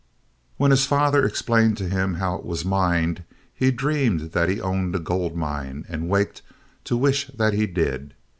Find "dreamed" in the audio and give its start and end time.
3.69-4.31